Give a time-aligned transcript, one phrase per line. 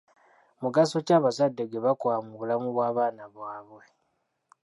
[0.61, 3.83] Mugaso ki abazadde gwe bakola mu bulamu bw'abaana baabwe?